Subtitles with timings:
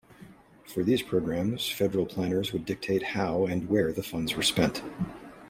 [0.65, 4.81] For these programs, federal planners would dictate how and where funds were spent.